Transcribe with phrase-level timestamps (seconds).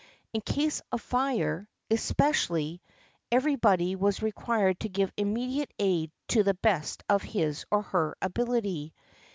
[0.33, 2.81] In case of fire, especially,
[3.31, 8.95] everybody was required to give immediate aid to the best of his or her ability.